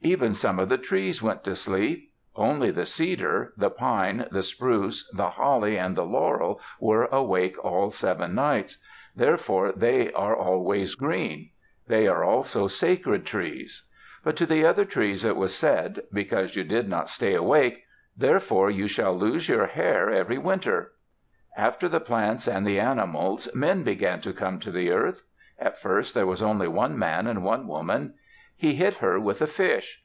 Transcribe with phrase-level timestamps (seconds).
[0.00, 2.12] Even some of the trees went to sleep.
[2.36, 7.90] Only the cedar, the pine, the spruce, the holly, and the laurel were awake all
[7.90, 8.78] seven nights.
[9.16, 11.50] Therefore they are always green.
[11.88, 13.88] They are also sacred trees.
[14.22, 17.82] But to the other trees it was said, "Because you did not stay awake,
[18.16, 20.92] therefore you shall lose your hair every winter."
[21.56, 25.22] After the plants and the animals, men began to come to the earth.
[25.58, 28.14] At first there was only one man and one woman.
[28.60, 29.96] He hit her with a fish.